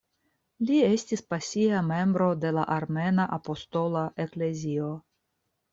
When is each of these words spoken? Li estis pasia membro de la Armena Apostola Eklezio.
Li 0.69 0.77
estis 0.85 1.21
pasia 1.33 1.81
membro 1.91 2.31
de 2.47 2.55
la 2.59 2.65
Armena 2.79 3.29
Apostola 3.41 4.07
Eklezio. 4.27 4.95